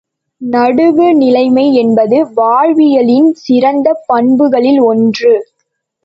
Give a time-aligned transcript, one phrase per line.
[0.41, 5.33] நடுவு நிலைமை என்பது வாழ்வியலின் சிறந்த பண்புகளில் ஒன்று.